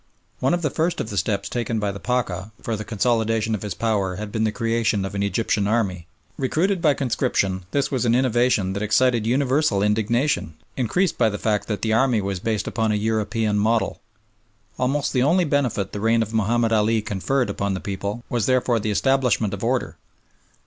[0.39, 3.61] One of the first of the steps taken by the Pacha for the consolidation of
[3.61, 6.07] his power had been the creation of an Egyptian army.
[6.39, 11.67] Recruited by conscription, this was an innovation that excited universal indignation, increased by the fact
[11.67, 14.01] that the army was based upon a European model.
[14.79, 18.79] Almost the only benefit the reign of Mahomed Ali conferred upon the people was therefore
[18.79, 19.97] the establishment of order.